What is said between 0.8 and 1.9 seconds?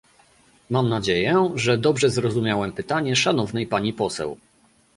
nadzieję, że